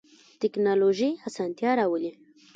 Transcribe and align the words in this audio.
تکنالوژی 0.41 1.09
اسانتیا 1.27 1.71
راولی 1.79 2.11